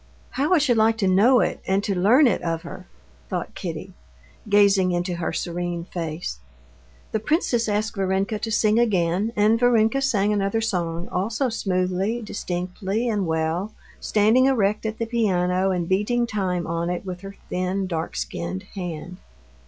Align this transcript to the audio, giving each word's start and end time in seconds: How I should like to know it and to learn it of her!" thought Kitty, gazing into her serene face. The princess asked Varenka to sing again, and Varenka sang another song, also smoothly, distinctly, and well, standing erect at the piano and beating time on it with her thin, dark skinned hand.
How 0.31 0.51
I 0.55 0.57
should 0.57 0.77
like 0.77 0.97
to 0.97 1.07
know 1.07 1.41
it 1.41 1.59
and 1.67 1.83
to 1.83 1.93
learn 1.93 2.25
it 2.25 2.41
of 2.41 2.63
her!" 2.63 2.87
thought 3.29 3.53
Kitty, 3.53 3.93
gazing 4.49 4.91
into 4.91 5.17
her 5.17 5.31
serene 5.31 5.85
face. 5.85 6.39
The 7.11 7.19
princess 7.19 7.69
asked 7.69 7.95
Varenka 7.95 8.39
to 8.39 8.51
sing 8.51 8.79
again, 8.79 9.31
and 9.35 9.59
Varenka 9.59 10.01
sang 10.01 10.33
another 10.33 10.59
song, 10.59 11.07
also 11.09 11.49
smoothly, 11.49 12.19
distinctly, 12.23 13.07
and 13.07 13.27
well, 13.27 13.75
standing 13.99 14.47
erect 14.47 14.87
at 14.87 14.97
the 14.97 15.05
piano 15.05 15.69
and 15.69 15.87
beating 15.87 16.25
time 16.25 16.65
on 16.65 16.89
it 16.89 17.05
with 17.05 17.21
her 17.21 17.35
thin, 17.51 17.85
dark 17.85 18.15
skinned 18.15 18.63
hand. 18.73 19.17